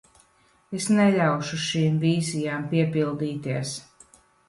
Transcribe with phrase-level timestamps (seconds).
[0.79, 3.79] Es neļaušu šīm vīzijām piepildīties.